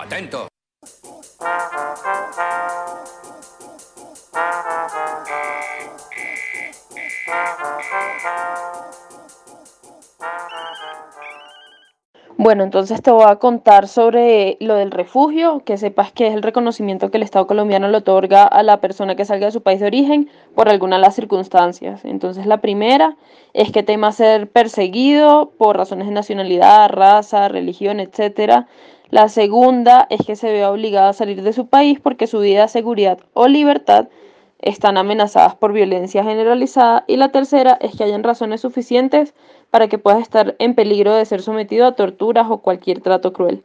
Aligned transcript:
Atento. 0.00 0.48
Bueno, 12.40 12.62
entonces 12.62 13.02
te 13.02 13.10
voy 13.10 13.24
a 13.26 13.36
contar 13.36 13.88
sobre 13.88 14.56
lo 14.60 14.76
del 14.76 14.92
refugio, 14.92 15.62
que 15.64 15.76
sepas 15.76 16.12
que 16.12 16.28
es 16.28 16.34
el 16.34 16.42
reconocimiento 16.42 17.10
que 17.10 17.16
el 17.16 17.24
Estado 17.24 17.48
colombiano 17.48 17.88
le 17.88 17.96
otorga 17.96 18.44
a 18.44 18.62
la 18.62 18.80
persona 18.80 19.16
que 19.16 19.24
salga 19.24 19.46
de 19.46 19.52
su 19.52 19.62
país 19.62 19.80
de 19.80 19.86
origen 19.86 20.30
por 20.54 20.68
alguna 20.68 20.96
de 20.96 21.02
las 21.02 21.16
circunstancias. 21.16 22.04
Entonces 22.04 22.46
la 22.46 22.58
primera 22.60 23.16
es 23.54 23.72
que 23.72 23.82
tema 23.82 24.12
ser 24.12 24.48
perseguido 24.48 25.50
por 25.58 25.76
razones 25.76 26.06
de 26.06 26.14
nacionalidad, 26.14 26.88
raza, 26.90 27.48
religión, 27.48 27.98
etcétera. 27.98 28.68
La 29.10 29.30
segunda 29.30 30.06
es 30.10 30.26
que 30.26 30.36
se 30.36 30.52
vea 30.52 30.70
obligado 30.70 31.08
a 31.08 31.14
salir 31.14 31.42
de 31.42 31.54
su 31.54 31.66
país 31.66 31.98
porque 31.98 32.26
su 32.26 32.40
vida, 32.40 32.68
seguridad 32.68 33.18
o 33.32 33.48
libertad 33.48 34.08
están 34.60 34.98
amenazadas 34.98 35.54
por 35.54 35.72
violencia 35.72 36.24
generalizada 36.24 37.04
y 37.06 37.16
la 37.16 37.30
tercera 37.30 37.78
es 37.80 37.96
que 37.96 38.04
hayan 38.04 38.22
razones 38.22 38.60
suficientes 38.60 39.34
para 39.70 39.88
que 39.88 39.98
puedas 39.98 40.20
estar 40.20 40.56
en 40.58 40.74
peligro 40.74 41.14
de 41.14 41.24
ser 41.24 41.40
sometido 41.40 41.86
a 41.86 41.92
torturas 41.92 42.48
o 42.50 42.58
cualquier 42.58 43.00
trato 43.00 43.32
cruel. 43.32 43.64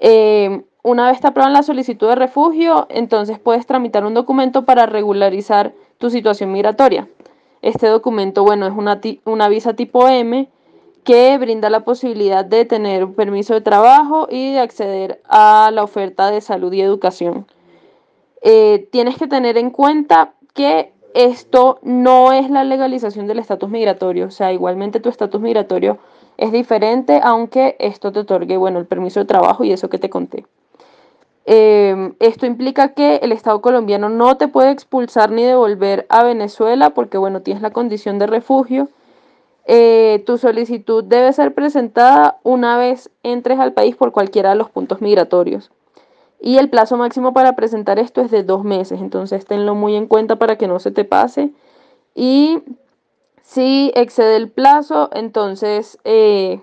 Eh, 0.00 0.62
una 0.82 1.10
vez 1.10 1.20
te 1.20 1.28
aprueban 1.28 1.52
la 1.52 1.62
solicitud 1.62 2.08
de 2.08 2.14
refugio, 2.14 2.86
entonces 2.88 3.38
puedes 3.38 3.66
tramitar 3.66 4.04
un 4.04 4.14
documento 4.14 4.64
para 4.64 4.86
regularizar 4.86 5.74
tu 5.98 6.10
situación 6.10 6.50
migratoria. 6.50 7.06
Este 7.62 7.86
documento, 7.86 8.42
bueno, 8.42 8.66
es 8.66 8.72
una 9.26 9.48
visa 9.48 9.74
tipo 9.74 10.08
M 10.08 10.48
que 11.04 11.38
brinda 11.38 11.70
la 11.70 11.80
posibilidad 11.80 12.44
de 12.44 12.64
tener 12.64 13.04
un 13.04 13.14
permiso 13.14 13.54
de 13.54 13.60
trabajo 13.60 14.28
y 14.30 14.52
de 14.52 14.60
acceder 14.60 15.20
a 15.28 15.70
la 15.72 15.82
oferta 15.82 16.30
de 16.30 16.40
salud 16.40 16.72
y 16.72 16.80
educación. 16.80 17.46
Eh, 18.42 18.88
tienes 18.90 19.16
que 19.16 19.26
tener 19.26 19.58
en 19.58 19.70
cuenta 19.70 20.34
que 20.54 20.92
esto 21.14 21.78
no 21.82 22.32
es 22.32 22.50
la 22.50 22.64
legalización 22.64 23.26
del 23.26 23.38
estatus 23.38 23.68
migratorio, 23.68 24.26
o 24.26 24.30
sea, 24.30 24.52
igualmente 24.52 25.00
tu 25.00 25.08
estatus 25.08 25.40
migratorio 25.40 25.98
es 26.36 26.52
diferente, 26.52 27.20
aunque 27.22 27.76
esto 27.78 28.12
te 28.12 28.20
otorgue, 28.20 28.56
bueno, 28.56 28.78
el 28.78 28.86
permiso 28.86 29.20
de 29.20 29.26
trabajo 29.26 29.64
y 29.64 29.72
eso 29.72 29.90
que 29.90 29.98
te 29.98 30.08
conté. 30.08 30.46
Eh, 31.46 32.12
esto 32.20 32.46
implica 32.46 32.94
que 32.94 33.16
el 33.16 33.32
Estado 33.32 33.60
colombiano 33.60 34.08
no 34.08 34.36
te 34.36 34.48
puede 34.48 34.70
expulsar 34.70 35.32
ni 35.32 35.42
devolver 35.42 36.06
a 36.08 36.22
Venezuela 36.22 36.90
porque, 36.90 37.18
bueno, 37.18 37.42
tienes 37.42 37.62
la 37.62 37.72
condición 37.72 38.18
de 38.18 38.26
refugio. 38.26 38.88
Eh, 39.66 40.22
tu 40.26 40.38
solicitud 40.38 41.04
debe 41.04 41.32
ser 41.32 41.54
presentada 41.54 42.38
una 42.42 42.76
vez 42.78 43.10
entres 43.22 43.58
al 43.58 43.72
país 43.72 43.96
por 43.96 44.12
cualquiera 44.12 44.50
de 44.50 44.56
los 44.56 44.70
puntos 44.70 45.00
migratorios. 45.00 45.70
Y 46.40 46.56
el 46.56 46.70
plazo 46.70 46.96
máximo 46.96 47.32
para 47.34 47.54
presentar 47.54 47.98
esto 47.98 48.22
es 48.22 48.30
de 48.30 48.42
dos 48.42 48.64
meses, 48.64 49.00
entonces 49.00 49.44
tenlo 49.44 49.74
muy 49.74 49.94
en 49.94 50.06
cuenta 50.06 50.36
para 50.36 50.56
que 50.56 50.66
no 50.66 50.78
se 50.78 50.90
te 50.90 51.04
pase. 51.04 51.52
Y 52.14 52.62
si 53.42 53.92
excede 53.94 54.36
el 54.36 54.50
plazo, 54.50 55.10
entonces 55.12 55.98
eh, 56.04 56.60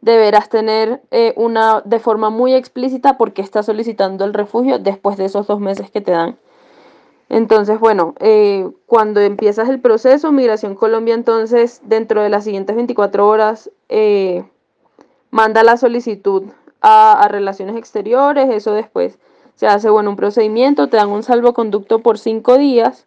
deberás 0.00 0.48
tener 0.48 1.00
eh, 1.12 1.32
una 1.36 1.80
de 1.84 2.00
forma 2.00 2.30
muy 2.30 2.54
explícita 2.54 3.16
porque 3.16 3.40
estás 3.40 3.66
solicitando 3.66 4.24
el 4.24 4.34
refugio 4.34 4.78
después 4.78 5.16
de 5.16 5.26
esos 5.26 5.46
dos 5.46 5.60
meses 5.60 5.90
que 5.90 6.00
te 6.00 6.12
dan. 6.12 6.36
Entonces, 7.28 7.80
bueno, 7.80 8.14
eh, 8.20 8.68
cuando 8.86 9.20
empiezas 9.20 9.68
el 9.68 9.80
proceso, 9.80 10.30
Migración 10.30 10.74
Colombia, 10.74 11.14
entonces, 11.14 11.80
dentro 11.84 12.22
de 12.22 12.28
las 12.28 12.44
siguientes 12.44 12.76
24 12.76 13.26
horas, 13.26 13.70
manda 15.30 15.64
la 15.64 15.76
solicitud 15.76 16.44
a, 16.80 17.26
relaciones 17.28 17.76
exteriores, 17.76 18.50
eso 18.50 18.72
después 18.72 19.18
se 19.56 19.66
hace 19.66 19.88
bueno 19.88 20.10
un 20.10 20.16
procedimiento, 20.16 20.88
te 20.88 20.98
dan 20.98 21.08
un 21.08 21.22
salvoconducto 21.22 22.00
por 22.00 22.18
cinco 22.18 22.58
días 22.58 23.06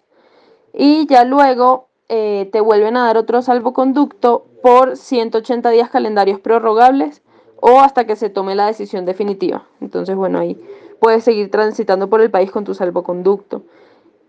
y 0.74 1.06
ya 1.08 1.24
luego 1.24 1.88
eh, 2.10 2.50
te 2.52 2.60
vuelven 2.60 2.98
a 2.98 3.06
dar 3.06 3.18
otro 3.18 3.42
salvoconducto 3.42 4.46
por 4.64 4.98
180 4.98 5.70
días 5.70 5.90
calendarios 5.90 6.40
prorrogables 6.40 7.22
o 7.62 7.80
hasta 7.80 8.06
que 8.06 8.16
se 8.16 8.30
tome 8.30 8.56
la 8.56 8.66
decisión 8.66 9.06
definitiva. 9.06 9.66
Entonces, 9.80 10.16
bueno, 10.16 10.40
ahí 10.40 10.58
puedes 11.00 11.24
seguir 11.24 11.52
transitando 11.52 12.10
por 12.10 12.22
el 12.22 12.32
país 12.32 12.52
con 12.52 12.64
tu 12.64 12.74
salvoconducto. 12.74 13.62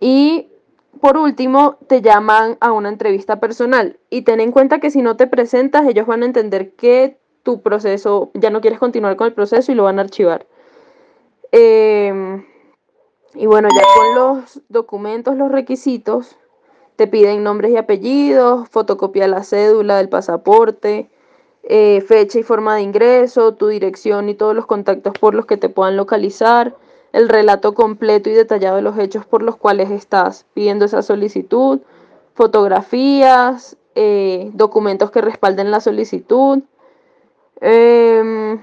Y 0.00 0.48
por 1.00 1.16
último, 1.16 1.78
te 1.86 2.02
llaman 2.02 2.56
a 2.60 2.72
una 2.72 2.88
entrevista 2.88 3.38
personal 3.40 3.98
y 4.10 4.22
ten 4.22 4.40
en 4.40 4.52
cuenta 4.52 4.80
que 4.80 4.90
si 4.90 5.02
no 5.02 5.16
te 5.16 5.26
presentas, 5.26 5.86
ellos 5.86 6.06
van 6.06 6.22
a 6.22 6.26
entender 6.26 6.72
que 6.72 7.18
tu 7.42 7.62
proceso, 7.62 8.30
ya 8.34 8.50
no 8.50 8.60
quieres 8.60 8.78
continuar 8.78 9.16
con 9.16 9.28
el 9.28 9.32
proceso 9.32 9.70
y 9.70 9.74
lo 9.74 9.84
van 9.84 9.98
a 9.98 10.02
archivar. 10.02 10.46
Em, 11.52 12.44
y 13.34 13.46
bueno, 13.46 13.68
ya 13.74 13.82
con 13.94 14.14
los 14.14 14.60
documentos, 14.68 15.36
los 15.36 15.50
requisitos, 15.50 16.36
te 16.96 17.06
piden 17.06 17.44
nombres 17.44 17.70
y 17.70 17.76
apellidos, 17.76 18.68
fotocopia 18.68 19.22
de 19.22 19.28
la 19.28 19.44
cédula, 19.44 19.98
del 19.98 20.08
pasaporte, 20.08 21.08
eh, 21.62 22.00
fecha 22.00 22.40
y 22.40 22.42
forma 22.42 22.74
de 22.74 22.82
ingreso, 22.82 23.54
tu 23.54 23.68
dirección 23.68 24.28
y 24.28 24.34
todos 24.34 24.54
los 24.54 24.66
contactos 24.66 25.12
por 25.18 25.34
los 25.34 25.46
que 25.46 25.56
te 25.56 25.68
puedan 25.68 25.96
localizar, 25.96 26.74
el 27.18 27.28
relato 27.28 27.74
completo 27.74 28.30
y 28.30 28.34
detallado 28.34 28.76
de 28.76 28.82
los 28.82 28.98
hechos 28.98 29.26
por 29.26 29.42
los 29.42 29.56
cuales 29.56 29.90
estás 29.90 30.46
pidiendo 30.54 30.84
esa 30.84 31.02
solicitud, 31.02 31.80
fotografías, 32.34 33.76
eh, 33.94 34.50
documentos 34.54 35.10
que 35.10 35.20
respalden 35.20 35.70
la 35.70 35.80
solicitud, 35.80 36.62
eh, 37.60 38.58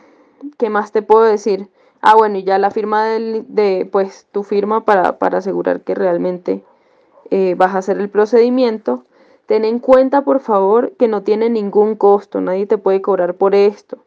¿Qué 0.58 0.70
más 0.70 0.92
te 0.92 1.02
puedo 1.02 1.24
decir? 1.24 1.70
Ah, 2.02 2.16
bueno, 2.16 2.38
y 2.38 2.44
ya 2.44 2.60
la 2.60 2.72
firma 2.72 3.06
de, 3.06 3.90
pues, 3.92 4.28
tu 4.32 4.44
firma 4.44 4.86
para, 4.86 5.18
asegurar 5.20 5.82
que 5.82 5.96
realmente 5.96 6.64
eh, 7.32 7.56
vas 7.58 7.74
a 7.76 7.80
hacer 7.80 8.00
el 8.00 8.10
procedimiento. 8.10 9.04
Ten 9.48 9.66
en 9.66 9.80
cuenta, 9.80 10.24
por 10.24 10.40
favor, 10.40 10.94
que 10.98 11.08
no 11.08 11.24
tiene 11.24 11.50
ningún 11.50 11.96
costo, 11.96 12.42
nadie 12.42 12.68
te 12.68 12.78
puede 12.78 13.02
cobrar 13.02 13.36
por 13.36 13.56
esto. 13.56 13.98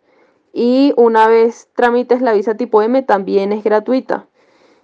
Y 0.53 0.95
una 0.97 1.29
vez 1.29 1.69
tramites 1.75 2.23
la 2.23 2.33
visa 2.33 2.57
tipo 2.57 2.83
M, 2.83 3.03
también 3.03 3.53
es 3.53 3.65
gratuita. 3.65 4.27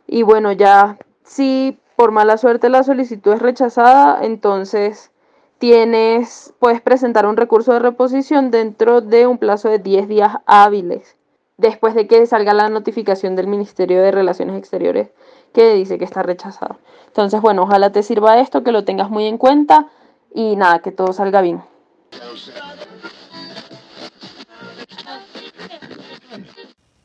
Y 0.06 0.22
bueno, 0.22 0.52
ya 0.52 0.98
si 1.24 1.78
por 1.96 2.10
mala 2.10 2.36
suerte 2.36 2.68
la 2.68 2.82
solicitud 2.82 3.32
es 3.32 3.42
rechazada, 3.42 4.24
entonces 4.24 5.10
tienes, 5.58 6.52
puedes 6.58 6.80
presentar 6.80 7.26
un 7.26 7.36
recurso 7.36 7.72
de 7.72 7.78
reposición 7.78 8.50
dentro 8.50 9.00
de 9.00 9.26
un 9.26 9.38
plazo 9.38 9.68
de 9.68 9.78
10 9.78 10.08
días 10.08 10.36
hábiles, 10.46 11.16
después 11.56 11.94
de 11.94 12.06
que 12.06 12.26
salga 12.26 12.52
la 12.52 12.68
notificación 12.68 13.36
del 13.36 13.46
Ministerio 13.46 14.02
de 14.02 14.10
Relaciones 14.10 14.58
Exteriores 14.58 15.10
que 15.52 15.72
dice 15.74 15.98
que 15.98 16.04
está 16.04 16.22
rechazado. 16.22 16.78
Entonces, 17.06 17.40
bueno, 17.40 17.62
ojalá 17.62 17.92
te 17.92 18.02
sirva 18.02 18.40
esto, 18.40 18.64
que 18.64 18.72
lo 18.72 18.84
tengas 18.84 19.08
muy 19.08 19.26
en 19.26 19.38
cuenta 19.38 19.88
y 20.34 20.56
nada, 20.56 20.80
que 20.80 20.90
todo 20.90 21.12
salga 21.12 21.40
bien. 21.40 21.62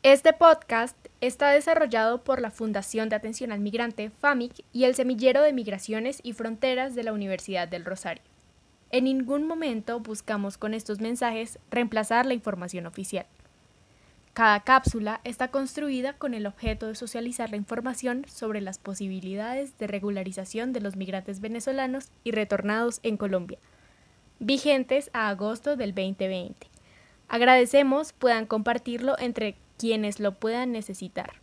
Este 0.02 0.34
podcast 0.34 0.98
está 1.22 1.52
desarrollado 1.52 2.24
por 2.24 2.42
la 2.42 2.52
Fundación 2.52 3.10
de 3.10 3.16
Atención 3.16 3.52
al 3.52 3.60
Migrante 3.60 4.10
FAMIC 4.10 4.64
y 4.72 4.86
el 4.86 4.96
Semillero 4.96 5.42
de 5.42 5.54
Migraciones 5.54 6.20
y 6.24 6.34
Fronteras 6.34 6.96
de 6.96 7.04
la 7.04 7.14
Universidad 7.14 7.68
del 7.68 7.86
Rosario. 7.86 8.24
En 8.92 9.04
ningún 9.04 9.46
momento 9.46 10.00
buscamos 10.00 10.58
con 10.58 10.74
estos 10.74 11.00
mensajes 11.00 11.60
reemplazar 11.70 12.26
la 12.26 12.34
información 12.34 12.86
oficial. 12.86 13.26
Cada 14.34 14.62
cápsula 14.62 15.20
está 15.26 15.50
construida 15.50 16.14
con 16.14 16.34
el 16.34 16.48
objeto 16.48 16.88
de 16.88 16.96
socializar 16.96 17.50
la 17.50 17.58
información 17.58 18.26
sobre 18.28 18.62
las 18.62 18.80
posibilidades 18.80 19.78
de 19.78 19.88
regularización 19.88 20.72
de 20.72 20.80
los 20.80 20.96
migrantes 20.96 21.42
venezolanos 21.42 22.10
y 22.24 22.32
retornados 22.32 23.00
en 23.04 23.18
Colombia, 23.18 23.60
vigentes 24.40 25.10
a 25.14 25.30
agosto 25.30 25.76
del 25.76 25.94
2020. 25.94 26.68
Agradecemos 27.28 28.14
puedan 28.14 28.46
compartirlo 28.46 29.20
entre 29.20 29.56
quienes 29.80 30.20
lo 30.20 30.40
puedan 30.40 30.72
necesitar. 30.72 31.42